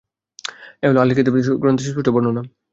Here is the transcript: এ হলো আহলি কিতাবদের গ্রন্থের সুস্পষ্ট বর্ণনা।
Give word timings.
এ 0.81 0.89
হলো 0.89 0.99
আহলি 1.01 1.13
কিতাবদের 1.17 1.57
গ্রন্থের 1.61 1.85
সুস্পষ্ট 1.85 2.07
বর্ণনা। 2.11 2.41